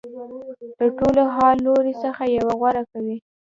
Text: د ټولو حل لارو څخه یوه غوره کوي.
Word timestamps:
د 0.79 0.81
ټولو 0.97 1.23
حل 1.35 1.57
لارو 1.65 1.93
څخه 2.03 2.23
یوه 2.37 2.53
غوره 2.59 2.83
کوي. 2.91 3.17